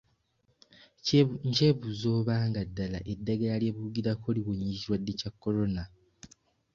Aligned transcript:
Nkyebuuza 1.49 2.07
oba 2.17 2.35
nga 2.47 2.61
ddala 2.69 2.99
eddagala 3.13 3.55
lye 3.61 3.71
boogerako 3.75 4.27
liwonya 4.35 4.65
ekirwadde 4.71 5.11
kya 5.19 5.29
Corona. 5.41 5.83